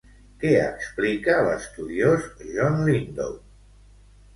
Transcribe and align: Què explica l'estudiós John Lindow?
Què 0.43 0.53
explica 0.61 1.37
l'estudiós 1.49 2.29
John 2.51 2.85
Lindow? 2.91 3.41